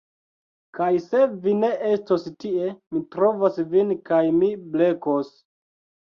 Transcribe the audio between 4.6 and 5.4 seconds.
blekos